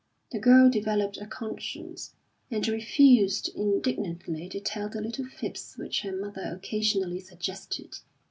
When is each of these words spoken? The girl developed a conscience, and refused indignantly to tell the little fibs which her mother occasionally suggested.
The 0.31 0.39
girl 0.39 0.67
developed 0.71 1.17
a 1.17 1.27
conscience, 1.27 2.15
and 2.49 2.67
refused 2.67 3.49
indignantly 3.55 4.49
to 4.49 4.59
tell 4.59 4.89
the 4.89 4.99
little 4.99 5.25
fibs 5.27 5.75
which 5.77 6.01
her 6.01 6.11
mother 6.15 6.41
occasionally 6.59 7.19
suggested. 7.19 7.99